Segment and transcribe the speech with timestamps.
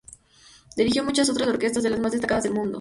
[0.75, 2.69] Dirigió muchas otras orquestas de las más destacadas del mundo.